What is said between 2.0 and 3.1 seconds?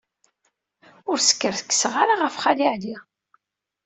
ara ɣef Xali Ɛli.